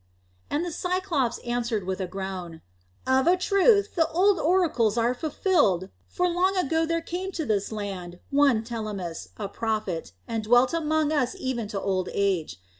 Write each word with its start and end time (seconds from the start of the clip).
And 0.49 0.65
the 0.65 0.71
Cyclops 0.71 1.37
answered 1.45 1.83
with 1.85 2.01
a 2.01 2.07
groan, 2.07 2.61
"Of 3.05 3.27
a 3.27 3.37
truth, 3.37 3.93
the 3.93 4.07
old 4.07 4.39
oracles 4.39 4.97
are 4.97 5.13
fulfilled, 5.13 5.89
for 6.07 6.27
long 6.27 6.57
ago 6.57 6.87
there 6.87 7.01
came 7.01 7.31
to 7.33 7.45
this 7.45 7.71
land 7.71 8.17
one 8.31 8.63
Telemus, 8.63 9.27
a 9.37 9.47
prophet, 9.47 10.13
and 10.27 10.43
dwelt 10.43 10.73
among 10.73 11.11
us 11.11 11.35
even 11.37 11.67
to 11.67 11.79
old 11.79 12.09
age. 12.13 12.59